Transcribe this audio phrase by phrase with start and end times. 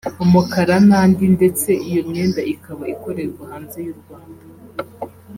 [0.23, 4.43] umukara n’andi ndetse iyo myenda ikaba ikorerwa hanze y'u Rwanda